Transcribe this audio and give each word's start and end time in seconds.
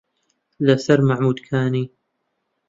لە 0.65 0.75
سەر 0.85 0.99
مەحموودکانی 1.09 1.85